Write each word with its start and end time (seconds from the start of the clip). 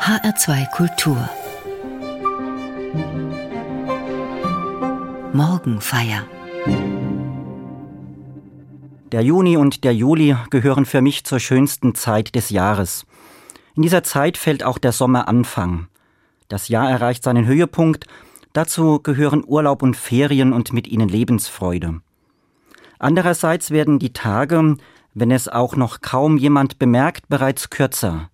HR2 0.00 0.70
Kultur 0.70 1.28
Morgenfeier 5.34 6.26
Der 9.12 9.20
Juni 9.20 9.58
und 9.58 9.84
der 9.84 9.94
Juli 9.94 10.36
gehören 10.48 10.86
für 10.86 11.02
mich 11.02 11.24
zur 11.24 11.38
schönsten 11.38 11.94
Zeit 11.94 12.34
des 12.34 12.48
Jahres. 12.48 13.04
In 13.76 13.82
dieser 13.82 14.02
Zeit 14.02 14.38
fällt 14.38 14.64
auch 14.64 14.78
der 14.78 14.92
Sommeranfang. 14.92 15.88
Das 16.48 16.68
Jahr 16.68 16.90
erreicht 16.90 17.22
seinen 17.22 17.44
Höhepunkt, 17.44 18.06
dazu 18.54 19.00
gehören 19.02 19.44
Urlaub 19.46 19.82
und 19.82 19.98
Ferien 19.98 20.54
und 20.54 20.72
mit 20.72 20.88
ihnen 20.88 21.10
Lebensfreude. 21.10 22.00
Andererseits 22.98 23.70
werden 23.70 23.98
die 23.98 24.14
Tage, 24.14 24.76
wenn 25.12 25.30
es 25.30 25.46
auch 25.46 25.76
noch 25.76 26.00
kaum 26.00 26.38
jemand 26.38 26.78
bemerkt, 26.78 27.28
bereits 27.28 27.68
kürzer. 27.68 28.29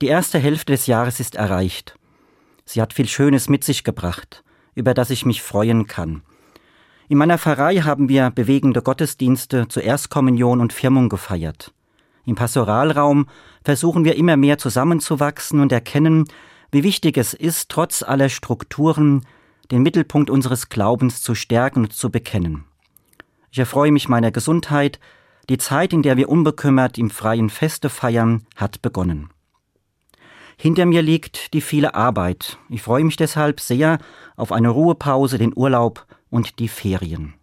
Die 0.00 0.06
erste 0.06 0.38
Hälfte 0.38 0.72
des 0.72 0.86
Jahres 0.86 1.18
ist 1.18 1.34
erreicht. 1.34 1.96
Sie 2.64 2.80
hat 2.80 2.92
viel 2.92 3.08
Schönes 3.08 3.48
mit 3.48 3.64
sich 3.64 3.82
gebracht, 3.82 4.44
über 4.74 4.94
das 4.94 5.10
ich 5.10 5.26
mich 5.26 5.42
freuen 5.42 5.88
kann. 5.88 6.22
In 7.08 7.18
meiner 7.18 7.38
Pfarrei 7.38 7.78
haben 7.78 8.08
wir 8.08 8.30
bewegende 8.30 8.80
Gottesdienste 8.80 9.66
zur 9.66 9.82
Erstkommunion 9.82 10.60
und 10.60 10.72
Firmung 10.72 11.08
gefeiert. 11.08 11.72
Im 12.26 12.36
Pastoralraum 12.36 13.26
versuchen 13.64 14.04
wir 14.04 14.14
immer 14.14 14.36
mehr 14.36 14.58
zusammenzuwachsen 14.58 15.60
und 15.60 15.72
erkennen, 15.72 16.26
wie 16.70 16.84
wichtig 16.84 17.16
es 17.16 17.34
ist, 17.34 17.70
trotz 17.70 18.02
aller 18.02 18.28
Strukturen 18.28 19.26
den 19.70 19.82
Mittelpunkt 19.82 20.30
unseres 20.30 20.68
Glaubens 20.68 21.22
zu 21.22 21.34
stärken 21.34 21.84
und 21.84 21.92
zu 21.92 22.10
bekennen. 22.10 22.64
Ich 23.50 23.58
erfreue 23.58 23.90
mich 23.90 24.08
meiner 24.08 24.30
Gesundheit. 24.30 25.00
Die 25.48 25.58
Zeit, 25.58 25.92
in 25.92 26.02
der 26.02 26.16
wir 26.18 26.28
unbekümmert 26.28 26.98
im 26.98 27.10
freien 27.10 27.48
Feste 27.50 27.88
feiern, 27.88 28.46
hat 28.54 28.82
begonnen. 28.82 29.30
Hinter 30.58 30.84
mir 30.84 31.00
liegt 31.00 31.54
die 31.54 31.62
viele 31.62 31.94
Arbeit. 31.94 32.58
Ich 32.68 32.82
freue 32.82 33.04
mich 33.04 33.16
deshalb 33.16 33.60
sehr 33.60 33.98
auf 34.36 34.52
eine 34.52 34.68
Ruhepause, 34.68 35.38
den 35.38 35.52
Urlaub 35.56 36.04
und 36.28 36.58
die 36.58 36.68
Ferien. 36.68 37.34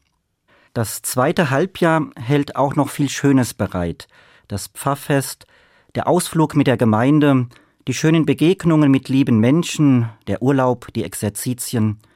Das 0.73 1.01
zweite 1.01 1.49
Halbjahr 1.49 2.11
hält 2.15 2.55
auch 2.55 2.75
noch 2.75 2.89
viel 2.89 3.09
Schönes 3.09 3.55
bereit. 3.55 4.07
Das 4.47 4.67
Pfarrfest, 4.67 5.47
der 5.95 6.07
Ausflug 6.07 6.55
mit 6.55 6.67
der 6.67 6.77
Gemeinde, 6.77 7.47
die 7.87 7.93
schönen 7.93 8.27
Begegnungen 8.27 8.91
mit 8.91 9.09
lieben 9.09 9.39
Menschen, 9.39 10.09
der 10.27 10.43
Urlaub, 10.43 10.93
die 10.93 11.03
Exerzitien– 11.03 11.99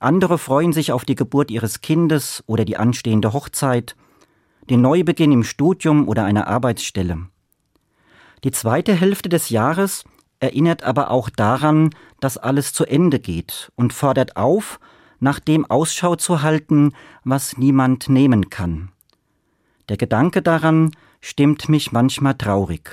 andere 0.00 0.38
freuen 0.38 0.72
sich 0.72 0.92
auf 0.92 1.04
die 1.04 1.16
Geburt 1.16 1.50
ihres 1.50 1.80
Kindes 1.80 2.44
oder 2.46 2.64
die 2.64 2.76
anstehende 2.76 3.32
Hochzeit, 3.32 3.96
den 4.70 4.80
Neubeginn 4.80 5.32
im 5.32 5.44
Studium 5.44 6.06
oder 6.06 6.24
einer 6.24 6.46
Arbeitsstelle. 6.46 7.26
Die 8.44 8.52
zweite 8.52 8.94
Hälfte 8.94 9.28
des 9.28 9.50
Jahres 9.50 10.04
erinnert 10.40 10.82
aber 10.82 11.10
auch 11.10 11.30
daran, 11.30 11.90
dass 12.20 12.38
alles 12.38 12.72
zu 12.72 12.84
Ende 12.84 13.18
geht 13.18 13.72
und 13.76 13.92
fordert 13.92 14.36
auf, 14.36 14.80
nach 15.20 15.40
dem 15.40 15.64
Ausschau 15.68 16.16
zu 16.16 16.42
halten, 16.42 16.92
was 17.24 17.56
niemand 17.56 18.08
nehmen 18.08 18.50
kann. 18.50 18.90
Der 19.88 19.96
Gedanke 19.96 20.42
daran 20.42 20.92
stimmt 21.20 21.68
mich 21.68 21.92
manchmal 21.92 22.34
traurig. 22.34 22.90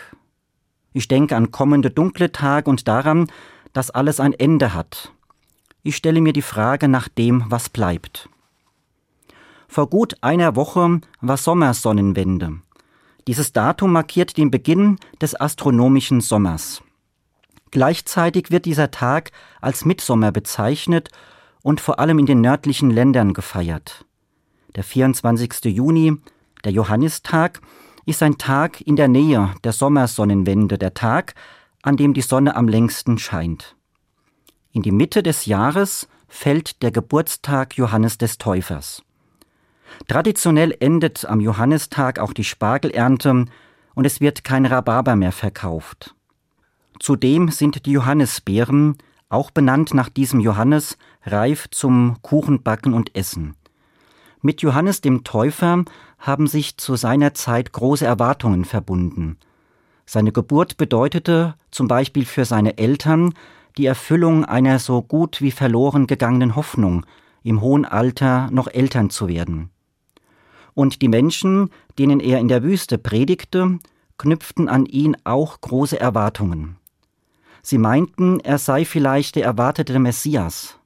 Ich 0.94 1.08
denke 1.08 1.36
an 1.36 1.52
kommende 1.52 1.92
dunkle 1.92 2.32
Tage 2.32 2.70
und 2.70 2.88
daran, 2.88 3.28
dass 3.74 3.92
alles 3.92 4.20
ein 4.20 4.34
Ende 4.34 4.74
hat, 4.74 5.12
ich 5.88 5.96
stelle 5.96 6.20
mir 6.20 6.34
die 6.34 6.42
Frage 6.42 6.88
nach 6.88 7.08
dem, 7.08 7.44
was 7.48 7.70
bleibt. 7.70 8.28
Vor 9.68 9.88
gut 9.88 10.16
einer 10.22 10.56
Woche 10.56 11.00
war 11.22 11.38
Sommersonnenwende. 11.38 12.60
Dieses 13.28 13.54
Datum 13.54 13.92
markiert 13.92 14.36
den 14.36 14.50
Beginn 14.50 14.98
des 15.22 15.40
astronomischen 15.40 16.22
Sommers. 16.22 16.82
Gleichzeitig 17.76 18.52
wird 18.52 18.64
dieser 18.64 18.90
Tag 18.90 19.32
als 19.60 19.84
Mitsommer 19.84 20.32
bezeichnet 20.32 21.10
und 21.62 21.82
vor 21.82 22.00
allem 22.00 22.20
in 22.20 22.26
den 22.26 22.40
nördlichen 22.40 22.90
Ländern 22.90 23.34
gefeiert. 23.34 24.06
Der 24.76 24.84
24. 24.86 25.66
Juni, 25.66 26.16
der 26.64 26.72
Johannistag, 26.72 27.60
ist 28.06 28.24
ein 28.24 28.38
Tag 28.38 28.80
in 28.80 28.96
der 28.96 29.10
Nähe 29.10 29.54
der 29.66 29.74
Sommersonnenwende, 29.74 30.78
der 30.78 30.94
Tag, 30.94 31.36
an 31.82 31.98
dem 31.98 32.14
die 32.14 32.22
Sonne 32.22 32.56
am 32.56 32.70
längsten 32.70 33.18
scheint. 33.18 33.76
In 34.72 34.82
die 34.82 34.94
Mitte 34.94 35.22
des 35.22 35.46
Jahres 35.46 36.08
fällt 36.30 36.82
der 36.82 36.92
Geburtstag 36.92 37.76
Johannes 37.76 38.18
des 38.18 38.38
Täufers. 38.38 39.04
Traditionell 40.08 40.74
endet 40.80 41.26
am 41.26 41.42
Johannistag 41.42 42.20
auch 42.20 42.32
die 42.32 42.46
Spargelernte 42.46 43.48
und 43.96 44.06
es 44.06 44.22
wird 44.22 44.46
kein 44.46 44.66
Rhabarber 44.66 45.18
mehr 45.18 45.34
verkauft. 45.34 46.15
Zudem 47.00 47.50
sind 47.50 47.86
die 47.86 47.92
Johannisbeeren, 47.92 48.98
auch 49.30 49.52
benannt 49.52 49.94
nach 49.94 50.10
diesem 50.10 50.40
Johannes, 50.40 50.98
reif 51.24 51.68
zum 51.72 52.18
Kuchenbacken 52.22 52.94
und 52.94 53.16
Essen. 53.16 53.56
Mit 54.42 54.62
Johannes 54.62 55.02
dem 55.02 55.24
Täufer 55.24 55.84
haben 56.20 56.48
sich 56.48 56.78
zu 56.78 56.96
seiner 56.96 57.34
Zeit 57.34 57.74
große 57.74 58.06
Erwartungen 58.06 58.64
verbunden. 58.64 59.38
Seine 60.06 60.32
Geburt 60.32 60.78
bedeutete 60.78 61.56
zum 61.72 61.88
Beispiel 61.88 62.26
für 62.26 62.46
seine 62.46 62.78
Eltern 62.78 63.34
die 63.78 63.88
Erfüllung 63.88 64.46
einer 64.46 64.80
so 64.80 65.02
gut 65.02 65.42
wie 65.42 65.52
verloren 65.52 66.08
gegangenen 66.08 66.56
Hoffnung, 66.56 67.06
im 67.44 67.62
hohen 67.62 67.86
Alter 67.86 68.50
noch 68.52 68.68
Eltern 68.68 69.10
zu 69.10 69.28
werden. 69.28 69.70
Und 70.74 71.02
die 71.02 71.08
Menschen, 71.08 71.70
denen 71.98 72.20
er 72.20 72.40
in 72.40 72.48
der 72.48 72.64
Wüste 72.64 72.98
predigte, 72.98 73.80
knüpften 74.18 74.70
an 74.70 74.86
ihn 74.86 75.18
auch 75.24 75.60
große 75.62 76.00
Erwartungen. 76.00 76.78
Sie 77.68 77.80
meinten, 77.80 78.40
er 78.42 78.60
sei 78.60 78.86
vielleicht 78.86 79.38
der 79.38 79.44
erwartete 79.44 79.98
Messias. 79.98 80.78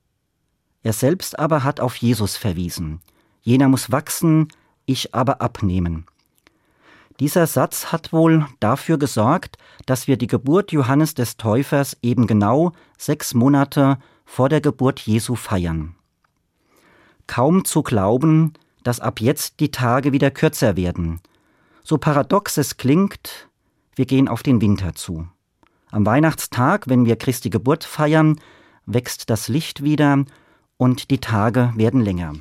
Er 0.81 0.93
selbst 0.93 1.37
aber 1.37 1.65
hat 1.65 1.81
auf 1.81 1.97
Jesus 1.97 2.37
verwiesen. 2.37 3.01
Jener 3.41 3.67
muss 3.67 3.91
wachsen, 3.91 4.47
ich 4.85 5.13
aber 5.13 5.41
abnehmen. 5.41 6.05
Dieser 7.19 7.47
Satz 7.47 7.87
hat 7.87 8.13
wohl 8.13 8.47
dafür 8.61 8.97
gesorgt, 8.97 9.57
dass 9.87 10.07
wir 10.07 10.15
die 10.15 10.27
Geburt 10.27 10.71
Johannes 10.71 11.15
des 11.15 11.35
Täufers 11.35 11.97
eben 12.01 12.27
genau 12.27 12.71
sechs 12.97 13.33
Monate 13.33 13.97
vor 14.23 14.47
der 14.47 14.61
Geburt 14.61 15.01
Jesu 15.01 15.35
feiern. 15.35 15.95
Kaum 17.27 17.65
zu 17.65 17.83
glauben, 17.83 18.53
dass 18.83 19.01
ab 19.01 19.19
jetzt 19.19 19.59
die 19.59 19.71
Tage 19.71 20.13
wieder 20.13 20.31
kürzer 20.31 20.77
werden. 20.77 21.19
So 21.83 21.97
paradox 21.97 22.55
es 22.55 22.77
klingt, 22.77 23.49
wir 23.95 24.05
gehen 24.05 24.29
auf 24.29 24.43
den 24.43 24.61
Winter 24.61 24.95
zu. 24.95 25.27
Am 25.91 26.05
Weihnachtstag, 26.05 26.87
wenn 26.87 27.05
wir 27.05 27.15
Christi 27.15 27.49
Geburt 27.49 27.83
feiern, 27.83 28.39
wächst 28.85 29.29
das 29.29 29.47
Licht 29.47 29.83
wieder 29.83 30.23
und 30.77 31.09
die 31.09 31.19
Tage 31.19 31.73
werden 31.75 32.01
länger. 32.01 32.33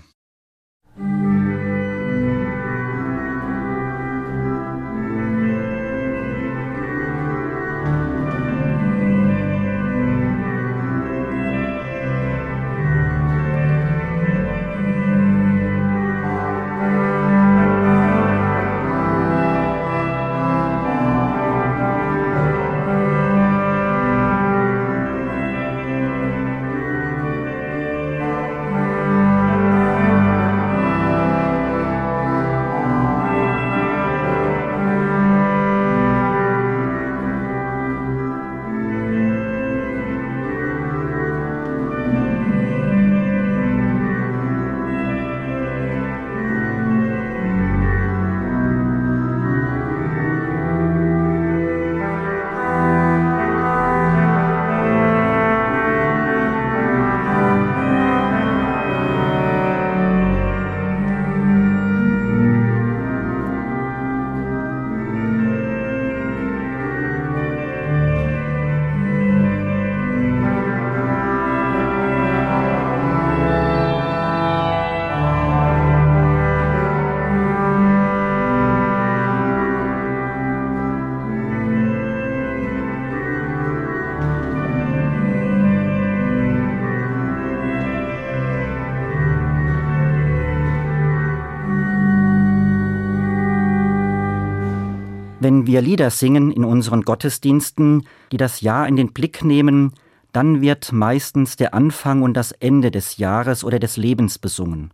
Wir 95.69 95.83
Lieder 95.83 96.09
singen 96.09 96.51
in 96.51 96.65
unseren 96.65 97.03
Gottesdiensten, 97.03 98.09
die 98.33 98.39
das 98.39 98.63
Jahr 98.63 98.89
in 98.89 98.97
den 98.97 99.13
Blick 99.13 99.45
nehmen, 99.45 99.93
dann 100.33 100.63
wird 100.63 100.93
meistens 100.93 101.57
der 101.57 101.75
Anfang 101.75 102.23
und 102.23 102.33
das 102.35 102.53
Ende 102.53 102.91
des 102.91 103.19
Jahres 103.19 103.65
oder 103.65 103.79
des 103.79 103.99
Lebens 103.99 104.39
besungen. 104.39 104.93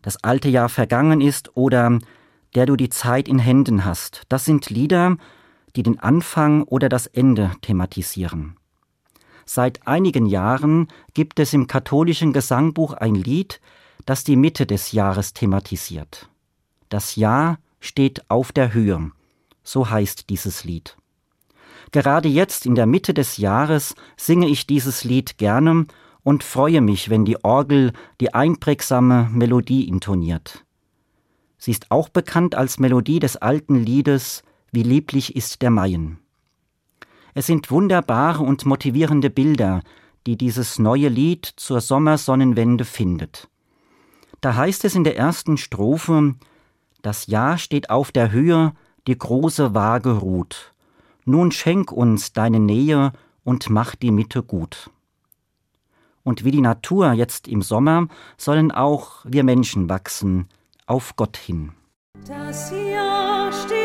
Das 0.00 0.24
alte 0.24 0.48
Jahr 0.48 0.70
vergangen 0.70 1.20
ist 1.20 1.54
oder 1.54 1.98
der 2.54 2.64
du 2.64 2.76
die 2.76 2.88
Zeit 2.88 3.28
in 3.28 3.38
Händen 3.38 3.84
hast. 3.84 4.22
Das 4.30 4.46
sind 4.46 4.70
Lieder, 4.70 5.18
die 5.76 5.82
den 5.82 6.00
Anfang 6.00 6.62
oder 6.62 6.88
das 6.88 7.06
Ende 7.06 7.52
thematisieren. 7.60 8.56
Seit 9.44 9.86
einigen 9.86 10.24
Jahren 10.24 10.88
gibt 11.12 11.38
es 11.38 11.52
im 11.52 11.66
katholischen 11.66 12.32
Gesangbuch 12.32 12.94
ein 12.94 13.14
Lied, 13.14 13.60
das 14.06 14.24
die 14.24 14.36
Mitte 14.36 14.64
des 14.64 14.92
Jahres 14.92 15.34
thematisiert. 15.34 16.30
Das 16.88 17.16
Jahr 17.16 17.58
steht 17.80 18.30
auf 18.30 18.52
der 18.52 18.72
Höhe, 18.72 19.10
so 19.66 19.90
heißt 19.90 20.30
dieses 20.30 20.64
Lied. 20.64 20.96
Gerade 21.90 22.28
jetzt 22.28 22.66
in 22.66 22.74
der 22.74 22.86
Mitte 22.86 23.12
des 23.14 23.36
Jahres 23.36 23.94
singe 24.16 24.48
ich 24.48 24.66
dieses 24.66 25.04
Lied 25.04 25.38
gerne 25.38 25.86
und 26.22 26.44
freue 26.44 26.80
mich, 26.80 27.10
wenn 27.10 27.24
die 27.24 27.44
Orgel 27.44 27.92
die 28.20 28.32
einprägsame 28.32 29.28
Melodie 29.32 29.86
intoniert. 29.86 30.64
Sie 31.58 31.70
ist 31.70 31.90
auch 31.90 32.08
bekannt 32.08 32.54
als 32.54 32.78
Melodie 32.78 33.18
des 33.18 33.36
alten 33.36 33.76
Liedes 33.76 34.42
Wie 34.72 34.82
lieblich 34.82 35.36
ist 35.36 35.62
der 35.62 35.70
Maien. 35.70 36.18
Es 37.34 37.46
sind 37.46 37.70
wunderbare 37.70 38.42
und 38.42 38.66
motivierende 38.66 39.30
Bilder, 39.30 39.82
die 40.26 40.36
dieses 40.36 40.78
neue 40.78 41.08
Lied 41.08 41.46
zur 41.56 41.80
Sommersonnenwende 41.80 42.84
findet. 42.84 43.48
Da 44.40 44.54
heißt 44.54 44.84
es 44.84 44.94
in 44.94 45.04
der 45.04 45.16
ersten 45.16 45.56
Strophe, 45.56 46.34
das 47.02 47.26
Jahr 47.26 47.58
steht 47.58 47.90
auf 47.90 48.10
der 48.12 48.32
Höhe, 48.32 48.72
die 49.06 49.18
große 49.18 49.74
Waage 49.74 50.18
ruht. 50.18 50.72
Nun 51.24 51.52
schenk 51.52 51.92
uns 51.92 52.32
deine 52.32 52.60
Nähe 52.60 53.12
und 53.44 53.70
mach 53.70 53.94
die 53.94 54.10
Mitte 54.10 54.42
gut. 54.42 54.90
Und 56.22 56.44
wie 56.44 56.50
die 56.50 56.60
Natur 56.60 57.12
jetzt 57.12 57.46
im 57.46 57.62
Sommer, 57.62 58.08
sollen 58.36 58.72
auch 58.72 59.24
wir 59.24 59.44
Menschen 59.44 59.88
wachsen, 59.88 60.48
auf 60.86 61.14
Gott 61.16 61.36
hin. 61.36 61.72
Das 62.26 62.72
Jahr 62.72 63.52
steht 63.52 63.75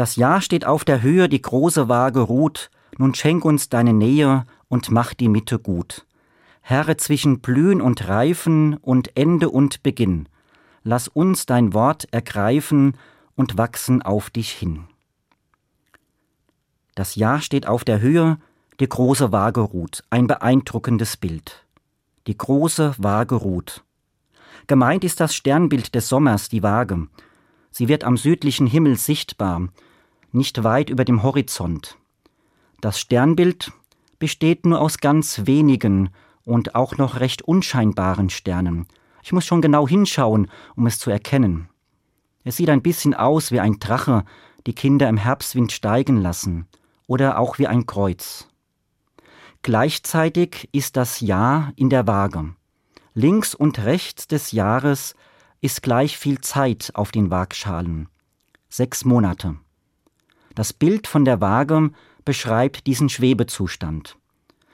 Das 0.00 0.16
Jahr 0.16 0.40
steht 0.40 0.64
auf 0.64 0.86
der 0.86 1.02
Höhe, 1.02 1.28
die 1.28 1.42
große 1.42 1.90
Waage 1.90 2.20
ruht, 2.20 2.70
nun 2.96 3.14
schenk 3.14 3.44
uns 3.44 3.68
deine 3.68 3.92
Nähe 3.92 4.46
und 4.68 4.90
mach 4.90 5.12
die 5.12 5.28
Mitte 5.28 5.58
gut. 5.58 6.06
Herr, 6.62 6.96
zwischen 6.96 7.40
Blühen 7.40 7.82
und 7.82 8.08
Reifen 8.08 8.78
und 8.78 9.14
Ende 9.14 9.50
und 9.50 9.82
Beginn, 9.82 10.26
lass 10.84 11.06
uns 11.06 11.44
dein 11.44 11.74
Wort 11.74 12.08
ergreifen 12.12 12.96
und 13.36 13.58
wachsen 13.58 14.00
auf 14.00 14.30
dich 14.30 14.52
hin. 14.52 14.84
Das 16.94 17.14
Jahr 17.14 17.42
steht 17.42 17.66
auf 17.66 17.84
der 17.84 18.00
Höhe, 18.00 18.38
die 18.80 18.88
große 18.88 19.32
Waage 19.32 19.60
ruht, 19.60 20.02
ein 20.08 20.26
beeindruckendes 20.26 21.18
Bild. 21.18 21.66
Die 22.26 22.38
große 22.38 22.94
Waage 22.96 23.34
ruht. 23.34 23.84
Gemeint 24.66 25.04
ist 25.04 25.20
das 25.20 25.34
Sternbild 25.34 25.94
des 25.94 26.08
Sommers, 26.08 26.48
die 26.48 26.62
Waage. 26.62 27.06
Sie 27.70 27.88
wird 27.88 28.02
am 28.02 28.16
südlichen 28.16 28.66
Himmel 28.66 28.96
sichtbar, 28.96 29.68
nicht 30.32 30.62
weit 30.64 30.90
über 30.90 31.04
dem 31.04 31.22
Horizont. 31.22 31.96
Das 32.80 32.98
Sternbild 32.98 33.72
besteht 34.18 34.66
nur 34.66 34.80
aus 34.80 34.98
ganz 34.98 35.46
wenigen 35.46 36.10
und 36.44 36.74
auch 36.74 36.96
noch 36.98 37.20
recht 37.20 37.42
unscheinbaren 37.42 38.30
Sternen. 38.30 38.86
Ich 39.22 39.32
muss 39.32 39.44
schon 39.44 39.60
genau 39.60 39.86
hinschauen, 39.86 40.50
um 40.76 40.86
es 40.86 40.98
zu 40.98 41.10
erkennen. 41.10 41.68
Es 42.44 42.56
sieht 42.56 42.70
ein 42.70 42.82
bisschen 42.82 43.14
aus 43.14 43.52
wie 43.52 43.60
ein 43.60 43.78
Drache, 43.78 44.24
die 44.66 44.74
Kinder 44.74 45.08
im 45.08 45.16
Herbstwind 45.16 45.72
steigen 45.72 46.16
lassen, 46.16 46.66
oder 47.06 47.38
auch 47.38 47.58
wie 47.58 47.66
ein 47.66 47.86
Kreuz. 47.86 48.48
Gleichzeitig 49.62 50.68
ist 50.72 50.96
das 50.96 51.20
Jahr 51.20 51.72
in 51.76 51.90
der 51.90 52.06
Waage. 52.06 52.54
Links 53.12 53.54
und 53.54 53.80
rechts 53.80 54.26
des 54.26 54.52
Jahres 54.52 55.14
ist 55.60 55.82
gleich 55.82 56.16
viel 56.16 56.40
Zeit 56.40 56.92
auf 56.94 57.10
den 57.10 57.30
Waagschalen. 57.30 58.08
Sechs 58.70 59.04
Monate. 59.04 59.56
Das 60.54 60.72
Bild 60.72 61.06
von 61.06 61.24
der 61.24 61.40
Waage 61.40 61.90
beschreibt 62.24 62.86
diesen 62.86 63.08
Schwebezustand. 63.08 64.16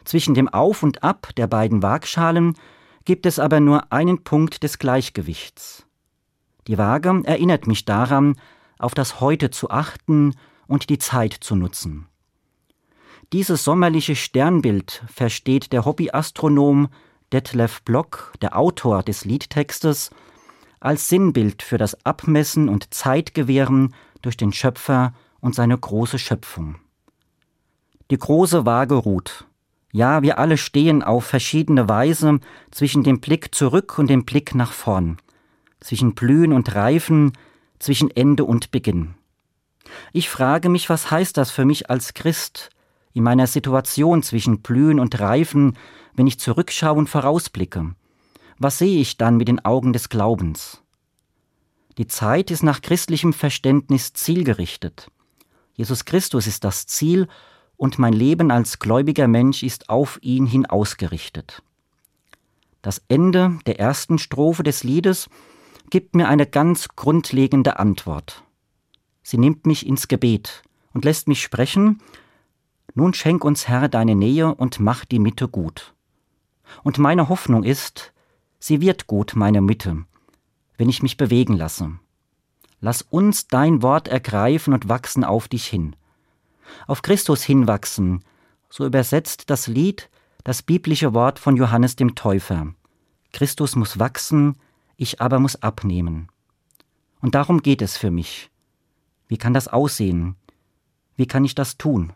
Zwischen 0.05 0.34
dem 0.34 0.49
Auf 0.49 0.82
und 0.82 1.02
Ab 1.02 1.31
der 1.37 1.46
beiden 1.46 1.82
Waagschalen 1.82 2.55
gibt 3.05 3.26
es 3.26 3.38
aber 3.38 3.61
nur 3.61 3.93
einen 3.93 4.25
Punkt 4.25 4.62
des 4.62 4.78
Gleichgewichts. 4.78 5.87
Die 6.67 6.78
Waage 6.78 7.23
erinnert 7.25 7.67
mich 7.67 7.84
daran, 7.84 8.37
auf 8.78 8.94
das 8.94 9.20
Heute 9.20 9.50
zu 9.50 9.70
achten 9.70 10.34
und 10.67 10.90
die 10.90 10.99
Zeit 10.99 11.32
zu 11.32 11.56
nutzen. 11.56 12.06
Dieses 13.32 13.64
sommerliche 13.64 14.17
Sternbild 14.17 15.02
versteht 15.12 15.72
der 15.72 15.84
Hobbyastronom 15.84 16.88
Detlef 17.32 17.82
Block, 17.82 18.32
der 18.40 18.56
Autor 18.56 19.02
des 19.02 19.25
Liedtextes, 19.25 20.11
als 20.79 21.08
Sinnbild 21.08 21.62
für 21.62 21.79
das 21.79 22.05
Abmessen 22.05 22.69
und 22.69 22.94
Zeitgewähren 22.94 23.94
durch 24.22 24.37
den 24.37 24.52
Schöpfer 24.52 25.12
und 25.40 25.54
seine 25.54 25.76
große 25.76 26.18
Schöpfung. 26.18 26.76
Die 28.10 28.19
große 28.19 28.64
Waage 28.66 28.94
ruht. 28.94 29.46
Ja, 29.93 30.22
wir 30.22 30.38
alle 30.38 30.58
stehen 30.58 31.02
auf 31.02 31.24
verschiedene 31.24 31.88
Weise 31.88 32.40
zwischen 32.70 33.02
dem 33.02 33.20
Blick 33.20 33.55
zurück 33.55 33.98
und 33.98 34.08
dem 34.08 34.24
Blick 34.24 34.55
nach 34.55 34.72
vorn, 34.72 35.16
zwischen 35.81 36.14
Blühen 36.14 36.52
und 36.52 36.74
Reifen, 36.74 37.32
zwischen 37.78 38.10
Ende 38.10 38.44
und 38.44 38.70
Beginn. 38.70 39.14
Ich 40.12 40.28
frage 40.28 40.69
mich, 40.69 40.88
was 40.88 41.10
heißt 41.10 41.36
das 41.36 41.50
für 41.50 41.64
mich 41.64 41.90
als 41.90 42.14
Christ 42.14 42.70
in 43.12 43.22
meiner 43.22 43.46
Situation 43.46 44.22
zwischen 44.22 44.60
Blühen 44.60 45.00
und 45.00 45.19
Reifen, 45.19 45.76
wenn 46.14 46.26
ich 46.26 46.38
zurückschaue 46.38 46.98
und 46.98 47.08
vorausblicke? 47.08 47.94
Was 48.58 48.78
sehe 48.78 49.00
ich 49.00 49.16
dann 49.16 49.36
mit 49.36 49.48
den 49.48 49.64
Augen 49.64 49.93
des 49.93 50.08
Glaubens? 50.08 50.82
Die 51.98 52.06
Zeit 52.06 52.50
ist 52.50 52.62
nach 52.62 52.82
christlichem 52.82 53.32
Verständnis 53.32 54.12
zielgerichtet. 54.12 55.10
Jesus 55.76 56.06
Christus 56.06 56.46
ist 56.46 56.64
das 56.64 56.86
Ziel 56.86 57.28
und 57.76 57.98
mein 57.98 58.14
Leben 58.14 58.50
als 58.50 58.78
gläubiger 58.78 59.28
Mensch 59.28 59.62
ist 59.62 59.90
auf 59.90 60.18
ihn 60.22 60.46
hin 60.46 60.64
ausgerichtet. 60.64 61.62
Das 62.80 63.02
Ende 63.08 63.58
der 63.66 63.78
ersten 63.78 64.18
Strophe 64.18 64.62
des 64.62 64.84
Liedes 64.84 65.28
gibt 65.90 66.16
mir 66.16 66.28
eine 66.28 66.46
ganz 66.46 66.88
grundlegende 66.96 67.78
Antwort. 67.78 68.42
Sie 69.22 69.36
nimmt 69.36 69.66
mich 69.66 69.86
ins 69.86 70.08
Gebet 70.08 70.62
und 70.94 71.04
lässt 71.04 71.28
mich 71.28 71.42
sprechen, 71.42 72.00
nun 72.94 73.12
schenk 73.12 73.44
uns 73.44 73.68
Herr 73.68 73.88
deine 73.88 74.14
Nähe 74.14 74.54
und 74.54 74.80
mach 74.80 75.04
die 75.04 75.18
Mitte 75.18 75.48
gut. 75.48 75.94
Und 76.82 76.96
meine 76.96 77.28
Hoffnung 77.28 77.62
ist, 77.62 78.14
sie 78.58 78.80
wird 78.80 79.06
gut, 79.06 79.34
meine 79.36 79.60
Mitte, 79.60 80.04
wenn 80.78 80.88
ich 80.88 81.02
mich 81.02 81.18
bewegen 81.18 81.54
lasse. 81.54 81.98
Lass 82.86 83.02
uns 83.02 83.48
dein 83.48 83.82
Wort 83.82 84.06
ergreifen 84.06 84.72
und 84.72 84.88
wachsen 84.88 85.24
auf 85.24 85.48
dich 85.48 85.66
hin. 85.66 85.96
Auf 86.86 87.02
Christus 87.02 87.43
hinwachsen, 87.43 88.22
so 88.70 88.86
übersetzt 88.86 89.50
das 89.50 89.66
Lied 89.66 90.08
das 90.44 90.62
biblische 90.62 91.12
Wort 91.12 91.40
von 91.40 91.56
Johannes 91.56 91.96
dem 91.96 92.14
Täufer. 92.14 92.69
Christus 93.32 93.74
muss 93.74 93.98
wachsen, 93.98 94.56
ich 94.96 95.20
aber 95.20 95.40
muss 95.40 95.60
abnehmen. 95.64 96.28
Und 97.20 97.34
darum 97.34 97.60
geht 97.60 97.82
es 97.82 97.96
für 97.96 98.12
mich. 98.12 98.52
Wie 99.26 99.36
kann 99.36 99.52
das 99.52 99.66
aussehen? 99.66 100.36
Wie 101.16 101.26
kann 101.26 101.44
ich 101.44 101.56
das 101.56 101.78
tun? 101.78 102.12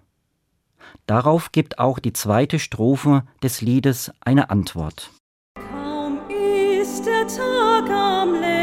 Darauf 1.05 1.51
gibt 1.51 1.81
auch 1.81 1.99
die 1.99 2.13
zweite 2.13 2.61
Strophe 2.61 3.25
des 3.43 3.61
Liedes 3.61 4.13
eine 4.21 4.51
Antwort. 4.51 5.11
Kaum 5.57 6.21
ist 6.31 7.07
der 7.07 7.27
Tag 7.27 7.91
am 7.91 8.35
längsten, 8.35 8.60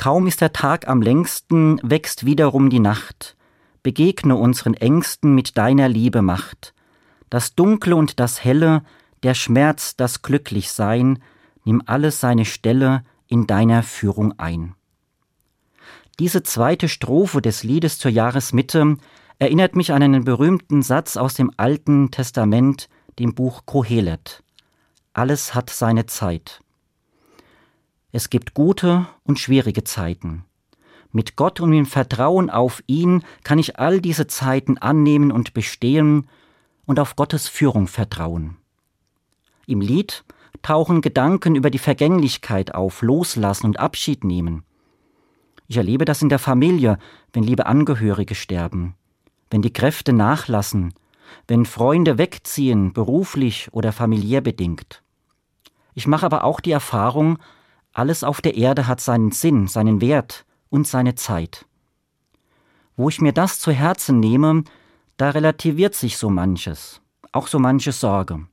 Kaum 0.00 0.26
ist 0.26 0.40
der 0.40 0.54
Tag 0.54 0.88
am 0.88 1.02
längsten, 1.02 1.78
wächst 1.82 2.24
wiederum 2.24 2.70
die 2.70 2.80
Nacht. 2.80 3.36
Begegne 3.82 4.34
unseren 4.34 4.72
Ängsten 4.72 5.34
mit 5.34 5.58
deiner 5.58 5.90
Liebe 5.90 6.22
Macht. 6.22 6.72
Das 7.28 7.54
Dunkle 7.54 7.94
und 7.94 8.18
das 8.18 8.42
Helle, 8.42 8.82
der 9.22 9.34
Schmerz, 9.34 9.96
das 9.96 10.22
Glücklichsein, 10.22 11.22
nimm 11.64 11.82
alles 11.84 12.18
seine 12.18 12.46
Stelle 12.46 13.04
in 13.28 13.46
deiner 13.46 13.82
Führung 13.82 14.38
ein. 14.38 14.74
Diese 16.20 16.42
zweite 16.42 16.90
Strophe 16.90 17.40
des 17.40 17.62
Liedes 17.62 17.98
zur 17.98 18.10
Jahresmitte 18.10 18.98
erinnert 19.38 19.74
mich 19.74 19.94
an 19.94 20.02
einen 20.02 20.22
berühmten 20.22 20.82
Satz 20.82 21.16
aus 21.16 21.32
dem 21.32 21.50
Alten 21.56 22.10
Testament, 22.10 22.90
dem 23.18 23.34
Buch 23.34 23.64
Kohelet. 23.64 24.44
Alles 25.14 25.54
hat 25.54 25.70
seine 25.70 26.04
Zeit. 26.04 26.60
Es 28.12 28.28
gibt 28.28 28.52
gute 28.52 29.06
und 29.24 29.38
schwierige 29.38 29.82
Zeiten. 29.82 30.44
Mit 31.10 31.36
Gott 31.36 31.58
und 31.58 31.72
im 31.72 31.86
Vertrauen 31.86 32.50
auf 32.50 32.82
ihn 32.86 33.24
kann 33.42 33.58
ich 33.58 33.78
all 33.78 34.02
diese 34.02 34.26
Zeiten 34.26 34.76
annehmen 34.76 35.32
und 35.32 35.54
bestehen 35.54 36.28
und 36.84 37.00
auf 37.00 37.16
Gottes 37.16 37.48
Führung 37.48 37.86
vertrauen. 37.86 38.58
Im 39.66 39.80
Lied 39.80 40.24
tauchen 40.60 41.00
Gedanken 41.00 41.54
über 41.54 41.70
die 41.70 41.78
Vergänglichkeit 41.78 42.74
auf, 42.74 43.00
loslassen 43.00 43.64
und 43.64 43.80
Abschied 43.80 44.22
nehmen. 44.22 44.64
Ich 45.70 45.76
erlebe 45.76 46.04
das 46.04 46.20
in 46.20 46.28
der 46.28 46.40
Familie, 46.40 46.98
wenn 47.32 47.44
liebe 47.44 47.66
Angehörige 47.66 48.34
sterben, 48.34 48.96
wenn 49.50 49.62
die 49.62 49.72
Kräfte 49.72 50.12
nachlassen, 50.12 50.92
wenn 51.46 51.64
Freunde 51.64 52.18
wegziehen, 52.18 52.92
beruflich 52.92 53.68
oder 53.70 53.92
familiär 53.92 54.40
bedingt. 54.40 55.04
Ich 55.94 56.08
mache 56.08 56.26
aber 56.26 56.42
auch 56.42 56.58
die 56.58 56.72
Erfahrung, 56.72 57.38
alles 57.92 58.24
auf 58.24 58.40
der 58.40 58.56
Erde 58.56 58.88
hat 58.88 59.00
seinen 59.00 59.30
Sinn, 59.30 59.68
seinen 59.68 60.00
Wert 60.00 60.44
und 60.70 60.88
seine 60.88 61.14
Zeit. 61.14 61.66
Wo 62.96 63.08
ich 63.08 63.20
mir 63.20 63.32
das 63.32 63.60
zu 63.60 63.70
Herzen 63.70 64.18
nehme, 64.18 64.64
da 65.18 65.30
relativiert 65.30 65.94
sich 65.94 66.16
so 66.16 66.30
manches, 66.30 67.00
auch 67.30 67.46
so 67.46 67.60
manche 67.60 67.92
Sorge. 67.92 68.44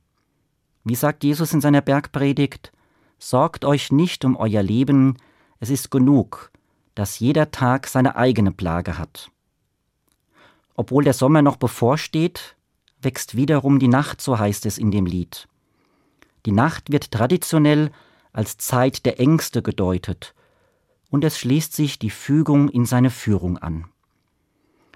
Wie 0.84 0.94
sagt 0.94 1.24
Jesus 1.24 1.52
in 1.52 1.60
seiner 1.60 1.80
Bergpredigt? 1.80 2.70
Sorgt 3.18 3.64
euch 3.64 3.90
nicht 3.90 4.24
um 4.24 4.36
euer 4.36 4.62
Leben, 4.62 5.16
es 5.58 5.68
ist 5.68 5.90
genug, 5.90 6.52
dass 6.98 7.20
jeder 7.20 7.52
Tag 7.52 7.86
seine 7.86 8.16
eigene 8.16 8.50
Plage 8.50 8.98
hat. 8.98 9.30
Obwohl 10.74 11.04
der 11.04 11.12
Sommer 11.12 11.42
noch 11.42 11.54
bevorsteht, 11.54 12.56
wächst 13.00 13.36
wiederum 13.36 13.78
die 13.78 13.86
Nacht, 13.86 14.20
so 14.20 14.36
heißt 14.36 14.66
es 14.66 14.78
in 14.78 14.90
dem 14.90 15.06
Lied. 15.06 15.46
Die 16.44 16.50
Nacht 16.50 16.90
wird 16.90 17.12
traditionell 17.12 17.92
als 18.32 18.58
Zeit 18.58 19.06
der 19.06 19.20
Ängste 19.20 19.62
gedeutet, 19.62 20.34
und 21.08 21.22
es 21.22 21.38
schließt 21.38 21.72
sich 21.72 22.00
die 22.00 22.10
Fügung 22.10 22.68
in 22.68 22.84
seine 22.84 23.10
Führung 23.10 23.58
an. 23.58 23.84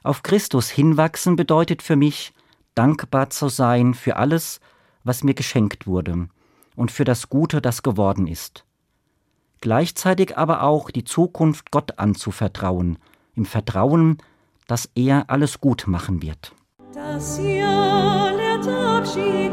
Auf 0.03 0.25
Christus 0.25 0.71
hinwachsen 0.71 1.37
bedeutet 1.37 1.83
für 1.83 1.95
mich, 1.95 2.33
dankbar 2.75 3.31
zu 3.31 3.49
sein 3.49 3.95
für 3.95 4.17
alles, 4.17 4.59
was 5.05 5.23
mir 5.23 5.35
geschenkt 5.35 5.87
wurde, 5.87 6.29
und 6.75 6.91
für 6.91 7.05
das 7.05 7.29
Gute, 7.29 7.63
das 7.63 7.85
geworden 7.85 8.27
ist 8.27 8.65
gleichzeitig 9.63 10.37
aber 10.37 10.63
auch 10.63 10.91
die 10.91 11.05
Zukunft 11.05 11.71
Gott 11.71 11.99
anzuvertrauen, 11.99 12.99
im 13.35 13.47
Vertrauen, 13.47 14.19
dass 14.67 14.91
er 14.95 15.31
alles 15.31 15.61
gut 15.61 15.85
machen 15.87 16.21
wird. 16.21 16.53
Das 16.93 17.39
Jahr 17.39 18.33
lehrt 18.35 18.69
Abschied 18.69 19.53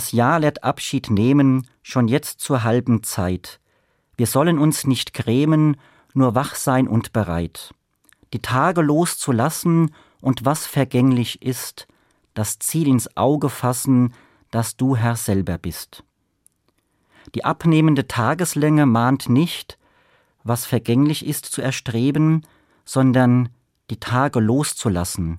Das 0.00 0.12
Jahr 0.12 0.40
lehrt 0.40 0.64
Abschied 0.64 1.10
nehmen, 1.10 1.68
schon 1.82 2.08
jetzt 2.08 2.40
zur 2.40 2.64
halben 2.64 3.02
Zeit. 3.02 3.60
Wir 4.16 4.26
sollen 4.26 4.58
uns 4.58 4.86
nicht 4.86 5.12
grämen, 5.12 5.76
nur 6.14 6.34
wach 6.34 6.54
sein 6.54 6.88
und 6.88 7.12
bereit. 7.12 7.74
Die 8.32 8.38
Tage 8.40 8.80
loszulassen 8.80 9.94
und 10.22 10.46
was 10.46 10.66
vergänglich 10.66 11.42
ist, 11.42 11.86
das 12.32 12.58
Ziel 12.58 12.88
ins 12.88 13.14
Auge 13.18 13.50
fassen, 13.50 14.14
dass 14.50 14.74
du 14.74 14.96
Herr 14.96 15.16
selber 15.16 15.58
bist. 15.58 16.02
Die 17.34 17.44
abnehmende 17.44 18.08
Tageslänge 18.08 18.86
mahnt 18.86 19.28
nicht, 19.28 19.76
was 20.44 20.64
vergänglich 20.64 21.26
ist 21.26 21.44
zu 21.44 21.60
erstreben, 21.60 22.46
sondern 22.86 23.50
die 23.90 24.00
Tage 24.00 24.40
loszulassen 24.40 25.38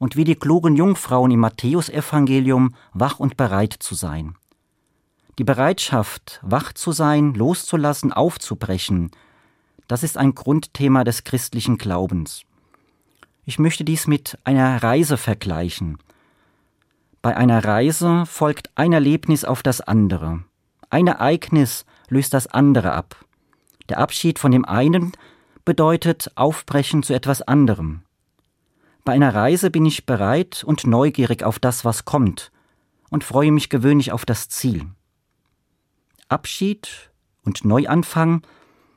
und 0.00 0.16
wie 0.16 0.24
die 0.24 0.34
klugen 0.34 0.76
Jungfrauen 0.76 1.30
im 1.30 1.40
Matthäusevangelium 1.40 2.74
wach 2.94 3.20
und 3.20 3.36
bereit 3.36 3.76
zu 3.78 3.94
sein. 3.94 4.34
Die 5.38 5.44
Bereitschaft, 5.44 6.40
wach 6.42 6.72
zu 6.72 6.90
sein, 6.90 7.34
loszulassen, 7.34 8.12
aufzubrechen, 8.12 9.10
das 9.88 10.02
ist 10.02 10.16
ein 10.16 10.34
Grundthema 10.34 11.04
des 11.04 11.22
christlichen 11.24 11.76
Glaubens. 11.76 12.42
Ich 13.44 13.58
möchte 13.58 13.84
dies 13.84 14.06
mit 14.06 14.38
einer 14.44 14.82
Reise 14.82 15.16
vergleichen. 15.16 15.98
Bei 17.20 17.36
einer 17.36 17.62
Reise 17.62 18.24
folgt 18.24 18.70
ein 18.76 18.94
Erlebnis 18.94 19.44
auf 19.44 19.62
das 19.62 19.82
andere. 19.82 20.44
Ein 20.88 21.08
Ereignis 21.08 21.84
löst 22.08 22.32
das 22.32 22.46
andere 22.46 22.92
ab. 22.92 23.16
Der 23.90 23.98
Abschied 23.98 24.38
von 24.38 24.50
dem 24.50 24.64
einen 24.64 25.12
bedeutet 25.66 26.30
Aufbrechen 26.36 27.02
zu 27.02 27.12
etwas 27.12 27.42
anderem. 27.42 28.02
Bei 29.04 29.12
einer 29.12 29.34
Reise 29.34 29.70
bin 29.70 29.86
ich 29.86 30.06
bereit 30.06 30.62
und 30.64 30.86
neugierig 30.86 31.42
auf 31.42 31.58
das, 31.58 31.84
was 31.84 32.04
kommt, 32.04 32.52
und 33.08 33.24
freue 33.24 33.52
mich 33.52 33.68
gewöhnlich 33.70 34.12
auf 34.12 34.24
das 34.24 34.48
Ziel. 34.48 34.86
Abschied 36.28 37.10
und 37.42 37.64
Neuanfang 37.64 38.42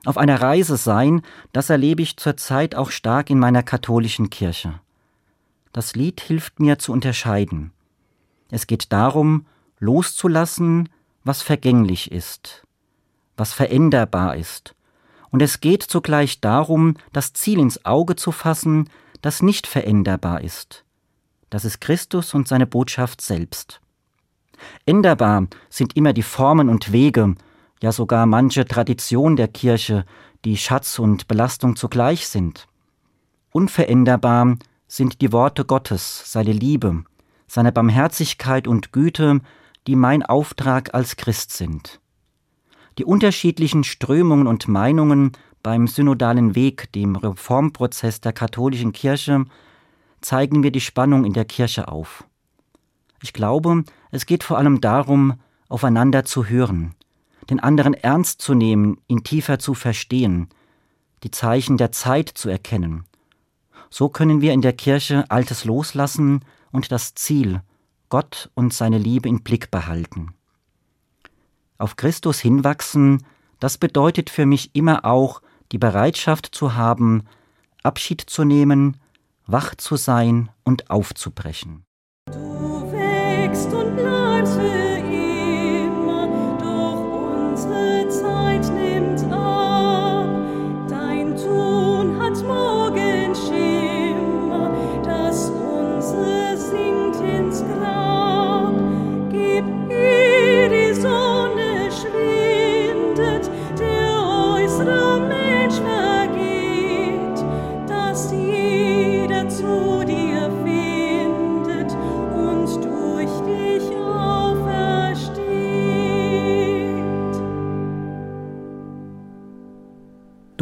auf 0.05 0.17
einer 0.17 0.41
Reise 0.41 0.77
sein, 0.77 1.21
das 1.53 1.69
erlebe 1.69 2.01
ich 2.01 2.17
zurzeit 2.17 2.75
auch 2.75 2.91
stark 2.91 3.29
in 3.29 3.39
meiner 3.39 3.63
katholischen 3.63 4.29
Kirche. 4.29 4.79
Das 5.71 5.95
Lied 5.95 6.21
hilft 6.21 6.59
mir 6.59 6.77
zu 6.77 6.91
unterscheiden. 6.91 7.71
Es 8.51 8.67
geht 8.67 8.91
darum, 8.91 9.45
loszulassen, 9.79 10.89
was 11.23 11.41
vergänglich 11.41 12.11
ist, 12.11 12.67
was 13.37 13.53
veränderbar 13.53 14.35
ist. 14.35 14.75
Und 15.31 15.41
es 15.41 15.61
geht 15.61 15.81
zugleich 15.81 16.41
darum, 16.41 16.95
das 17.13 17.33
Ziel 17.33 17.59
ins 17.59 17.85
Auge 17.85 18.15
zu 18.15 18.31
fassen, 18.31 18.89
das 19.23 19.41
nicht 19.41 19.65
veränderbar 19.65 20.41
ist. 20.41 20.83
Das 21.49 21.65
ist 21.65 21.81
Christus 21.81 22.33
und 22.33 22.47
seine 22.47 22.67
Botschaft 22.67 23.21
selbst. 23.21 23.79
Änderbar 24.85 25.47
sind 25.69 25.95
immer 25.95 26.13
die 26.13 26.23
Formen 26.23 26.69
und 26.69 26.91
Wege, 26.91 27.35
ja 27.81 27.91
sogar 27.91 28.25
manche 28.25 28.65
Tradition 28.65 29.35
der 29.35 29.47
Kirche, 29.47 30.05
die 30.45 30.57
Schatz 30.57 30.99
und 30.99 31.27
Belastung 31.27 31.75
zugleich 31.75 32.27
sind. 32.27 32.67
Unveränderbar 33.51 34.57
sind 34.87 35.21
die 35.21 35.31
Worte 35.31 35.63
Gottes, 35.63 36.31
seine 36.31 36.51
Liebe, 36.51 37.05
seine 37.47 37.71
Barmherzigkeit 37.71 38.67
und 38.67 38.91
Güte, 38.91 39.39
die 39.87 39.95
mein 39.95 40.23
Auftrag 40.23 40.93
als 40.93 41.15
Christ 41.15 41.51
sind. 41.51 42.01
Die 42.97 43.05
unterschiedlichen 43.05 43.85
Strömungen 43.85 44.47
und 44.47 44.67
Meinungen 44.67 45.31
beim 45.63 45.87
synodalen 45.87 46.55
Weg, 46.55 46.91
dem 46.91 47.15
Reformprozess 47.15 48.21
der 48.21 48.33
katholischen 48.33 48.91
Kirche, 48.91 49.45
zeigen 50.21 50.59
mir 50.59 50.71
die 50.71 50.81
Spannung 50.81 51.25
in 51.25 51.33
der 51.33 51.45
Kirche 51.45 51.87
auf. 51.87 52.25
Ich 53.21 53.31
glaube, 53.31 53.83
es 54.11 54.25
geht 54.25 54.43
vor 54.43 54.57
allem 54.57 54.81
darum, 54.81 55.39
aufeinander 55.69 56.25
zu 56.25 56.45
hören, 56.45 56.93
den 57.49 57.61
anderen 57.61 57.93
ernst 57.93 58.41
zu 58.41 58.53
nehmen, 58.53 58.97
ihn 59.07 59.23
tiefer 59.23 59.59
zu 59.59 59.73
verstehen, 59.73 60.49
die 61.23 61.31
Zeichen 61.31 61.77
der 61.77 61.91
Zeit 61.91 62.29
zu 62.29 62.49
erkennen. 62.49 63.05
So 63.89 64.09
können 64.09 64.41
wir 64.41 64.53
in 64.53 64.61
der 64.61 64.73
Kirche 64.73 65.29
Altes 65.29 65.65
loslassen 65.65 66.43
und 66.71 66.91
das 66.91 67.15
Ziel, 67.15 67.61
Gott 68.09 68.49
und 68.53 68.73
seine 68.73 68.97
Liebe 68.97 69.29
im 69.29 69.41
Blick 69.41 69.71
behalten. 69.71 70.33
Auf 71.77 71.95
Christus 71.95 72.39
hinwachsen, 72.39 73.23
das 73.59 73.77
bedeutet 73.77 74.29
für 74.29 74.45
mich 74.45 74.75
immer 74.75 75.05
auch, 75.05 75.41
die 75.73 75.79
Bereitschaft 75.79 76.53
zu 76.53 76.75
haben, 76.75 77.23
Abschied 77.81 78.21
zu 78.21 78.43
nehmen, 78.45 78.97
wach 79.47 79.75
zu 79.75 79.97
sein 79.97 80.49
und 80.63 80.89
aufzubrechen. 80.89 81.83
Du 82.27 82.91
wächst 82.91 83.73
und 83.73 83.95
bleibst 83.95 84.57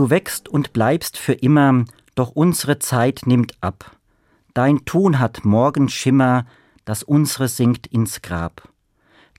Du 0.01 0.09
wächst 0.09 0.49
und 0.49 0.73
bleibst 0.73 1.15
für 1.15 1.33
immer, 1.33 1.85
doch 2.15 2.31
unsere 2.31 2.79
Zeit 2.79 3.27
nimmt 3.27 3.53
ab. 3.61 3.97
Dein 4.55 4.83
Tun 4.83 5.19
hat 5.19 5.45
Morgenschimmer, 5.45 6.47
das 6.85 7.03
unsere 7.03 7.47
sinkt 7.47 7.85
ins 7.85 8.23
Grab. 8.23 8.67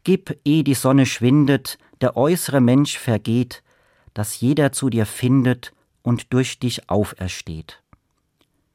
Gib, 0.04 0.38
eh 0.44 0.62
die 0.62 0.74
Sonne 0.74 1.04
schwindet, 1.04 1.78
der 2.00 2.16
äußere 2.16 2.60
Mensch 2.60 2.96
vergeht, 2.96 3.64
dass 4.14 4.38
jeder 4.38 4.70
zu 4.70 4.88
dir 4.88 5.04
findet 5.04 5.72
und 6.02 6.32
durch 6.32 6.60
dich 6.60 6.88
aufersteht. 6.88 7.82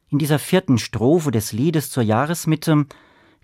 In 0.10 0.20
dieser 0.20 0.39
vierten 0.39 0.79
Strophe 0.79 1.32
des 1.32 1.53
Liedes 1.53 1.89
zur 1.89 2.03
Jahresmitte 2.03 2.86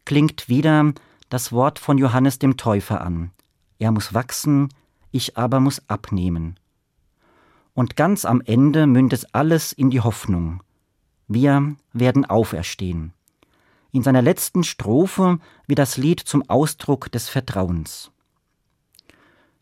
klingt 0.03 0.49
wieder 0.49 0.91
das 1.29 1.53
Wort 1.53 1.79
von 1.79 1.97
Johannes 1.97 2.39
dem 2.39 2.57
Täufer 2.57 2.99
an. 2.99 3.31
Er 3.79 3.93
muss 3.93 4.13
wachsen, 4.13 4.67
ich 5.11 5.37
aber 5.37 5.61
muss 5.61 5.81
abnehmen. 5.87 6.59
Und 7.73 7.95
ganz 7.95 8.25
am 8.25 8.41
Ende 8.41 8.85
mündet 8.85 9.27
alles 9.31 9.73
in 9.73 9.89
die 9.89 10.01
Hoffnung. 10.01 10.61
Wir 11.27 11.75
werden 11.91 12.25
auferstehen. 12.25 13.13
In 13.91 14.03
seiner 14.03 14.21
letzten 14.21 14.63
Strophe 14.63 15.39
wird 15.67 15.79
das 15.79 15.97
Lied 15.97 16.19
zum 16.19 16.47
Ausdruck 16.49 17.11
des 17.11 17.29
Vertrauens. 17.29 18.11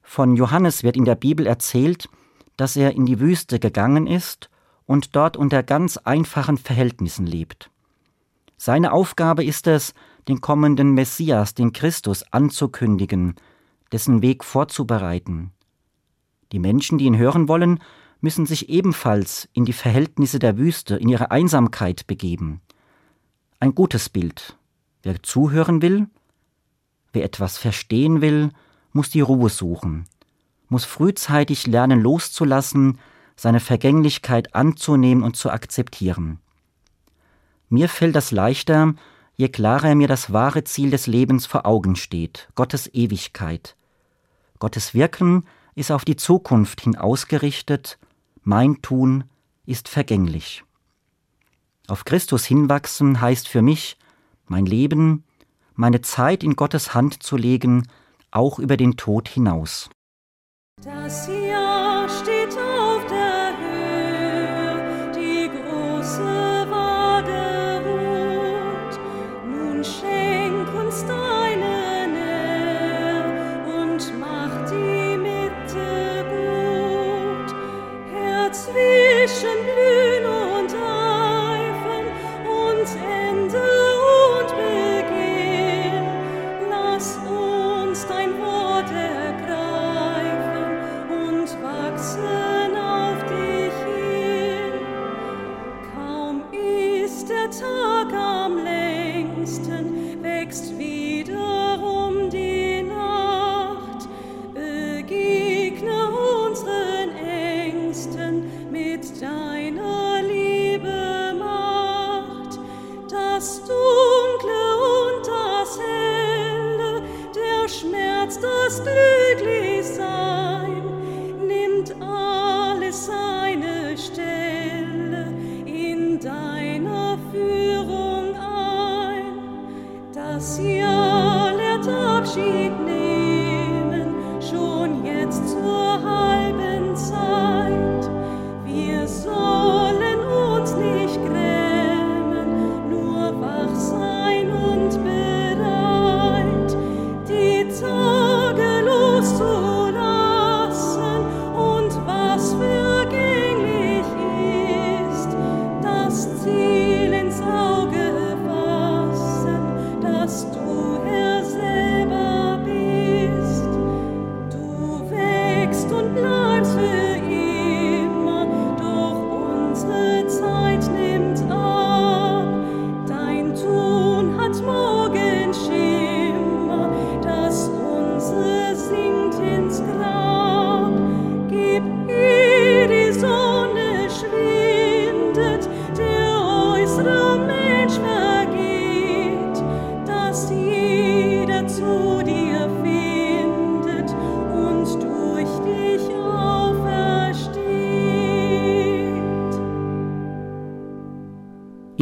Von 0.01 0.36
Johannes 0.36 0.84
wird 0.84 0.98
in 0.98 1.06
der 1.06 1.15
Bibel 1.15 1.48
erzählt, 1.48 2.10
dass 2.58 2.75
er 2.75 2.94
in 2.94 3.06
die 3.06 3.20
Wüste 3.20 3.60
gegangen 3.60 4.08
ist 4.08 4.50
und 4.86 5.15
dort 5.15 5.38
unter 5.38 5.63
ganz 5.63 5.98
einfachen 5.98 6.58
Verhältnissen 6.58 7.25
lebt. 7.25 7.70
Seine 8.58 8.91
Aufgabe 8.91 9.44
ist 9.44 9.68
es, 9.68 9.94
den 10.27 10.41
kommenden 10.41 10.94
Messias, 10.94 11.53
den 11.53 11.74
Christus, 11.74 12.24
anzukündigen, 12.32 13.36
dessen 13.91 14.22
Weg 14.22 14.44
vorzubereiten. 14.44 15.51
Die 16.51 16.60
Menschen, 16.60 16.98
die 16.98 17.06
ihn 17.06 17.18
hören 17.18 17.48
wollen, 17.48 17.80
müssen 18.22 18.46
sich 18.46 18.70
ebenfalls 18.70 19.50
in 19.54 19.66
die 19.66 19.74
Verhältnisse 19.74 20.40
der 20.40 20.58
Wüste, 20.58 20.96
in 20.96 21.10
ihre 21.10 21.32
Einsamkeit 21.32 22.08
begeben. 22.08 22.62
Ein 23.60 23.75
gutes 23.75 24.10
Bild. 24.10 24.58
Wer 25.04 25.22
zuhören 25.24 25.82
will, 25.82 26.08
wer 27.12 27.24
etwas 27.24 27.58
verstehen 27.58 28.22
will, 28.22 28.52
muss 28.93 29.10
die 29.10 29.22
Ruhe 29.22 29.50
suchen, 29.50 30.06
muss 30.69 30.86
frühzeitig 30.86 31.65
lernen 31.65 32.02
loszulassen, 32.02 33.00
seine 33.36 33.60
Vergänglichkeit 33.60 34.54
anzunehmen 34.54 35.24
und 35.24 35.36
zu 35.36 35.50
akzeptieren. 35.50 36.39
Mir 37.69 37.89
fällt 37.89 38.15
das 38.15 38.32
leichter, 38.32 38.93
je 39.36 39.50
klarer 39.50 39.95
mir 39.95 40.08
das 40.08 40.32
wahre 40.32 40.63
Ziel 40.63 40.91
des 40.91 41.08
Lebens 41.08 41.48
vor 41.48 41.65
Augen 41.65 41.95
steht, 41.95 42.50
Gottes 42.54 42.93
Ewigkeit. 42.93 43.76
Gottes 44.60 44.93
Wirken 44.93 45.45
ist 45.74 45.91
auf 45.91 46.06
die 46.06 46.17
Zukunft 46.17 46.82
hin 46.82 46.95
ausgerichtet, 46.95 47.98
mein 48.41 48.82
Tun 48.82 49.25
ist 49.65 49.88
vergänglich. 49.88 50.63
Auf 51.88 52.06
Christus 52.06 52.45
hinwachsen 52.45 53.21
heißt 53.21 53.47
für 53.47 53.62
mich, 53.62 53.97
mein 54.47 54.65
Leben, 54.65 55.23
meine 55.73 56.01
Zeit 56.01 56.43
in 56.43 56.56
Gottes 56.56 56.93
Hand 56.93 57.23
zu 57.23 57.38
legen, 57.38 57.88
auch 58.32 58.60
über 58.60 58.77
den 58.77 58.97
Tod 58.97 59.27
hinaus. 59.27 59.89
Das 60.84 61.27
Jahr 61.27 61.81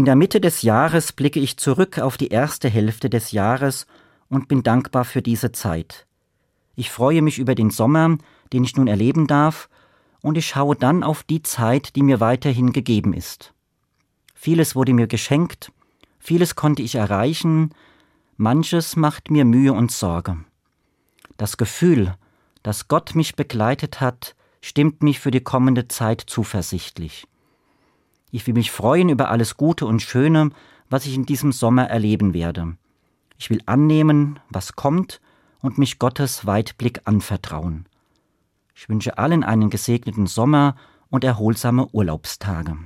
der 0.09 0.15
Mitte 0.15 0.41
des 0.41 0.63
Jahres 0.63 1.11
blicke 1.11 1.39
ich 1.39 1.57
zurück 1.57 1.99
auf 1.99 2.17
die 2.17 2.29
erste 2.29 2.67
Hälfte 2.67 3.11
des 3.11 3.31
Jahres 3.31 3.85
und 4.27 4.47
bin 4.47 4.63
dankbar 4.63 5.05
für 5.05 5.21
diese 5.21 5.51
Zeit. 5.51 6.07
Ich 6.75 6.89
freue 6.89 7.21
mich 7.21 7.37
über 7.37 7.53
den 7.53 7.69
Sommer, 7.69 8.17
den 8.51 8.63
ich 8.63 8.75
nun 8.75 8.87
erleben 8.87 9.27
darf, 9.27 9.69
und 10.21 10.35
ich 10.35 10.47
schaue 10.47 10.75
dann 10.75 11.03
auf 11.03 11.21
die 11.21 11.43
Zeit, 11.43 11.95
die 11.95 12.01
mir 12.01 12.19
weiterhin 12.19 12.73
gegeben 12.73 13.13
ist. 13.13 13.53
Vieles 14.33 14.75
wurde 14.75 14.95
mir 14.95 15.05
geschenkt, 15.05 15.71
vieles 16.17 16.55
konnte 16.55 16.81
ich 16.81 16.95
erreichen, 16.95 17.75
manches 18.35 18.95
macht 18.95 19.29
mir 19.29 19.45
Mühe 19.45 19.73
und 19.73 19.91
Sorge. 19.91 20.37
Das 21.37 21.55
Gefühl, 21.55 22.15
dass 22.63 22.87
Gott 22.87 23.13
mich 23.13 23.35
begleitet 23.35 24.01
hat, 24.01 24.35
stimmt 24.59 25.03
mich 25.03 25.19
für 25.19 25.29
die 25.29 25.41
kommende 25.41 25.87
Zeit 25.87 26.23
zuversichtlich. 26.25 27.27
Ich 28.31 28.45
will 28.45 28.53
mich 28.53 28.71
freuen 28.71 29.09
über 29.09 29.29
alles 29.29 29.57
Gute 29.57 29.85
und 29.85 30.01
Schöne, 30.01 30.51
was 30.89 31.05
ich 31.05 31.15
in 31.15 31.25
diesem 31.25 31.51
Sommer 31.51 31.89
erleben 31.89 32.33
werde. 32.33 32.77
Ich 33.37 33.49
will 33.49 33.61
annehmen, 33.65 34.39
was 34.49 34.75
kommt 34.75 35.21
und 35.61 35.77
mich 35.77 35.99
Gottes 35.99 36.45
Weitblick 36.45 37.01
anvertrauen. 37.05 37.85
Ich 38.75 38.87
wünsche 38.89 39.17
allen 39.17 39.43
einen 39.43 39.69
gesegneten 39.69 40.27
Sommer 40.27 40.75
und 41.09 41.23
erholsame 41.23 41.87
Urlaubstage. 41.91 42.77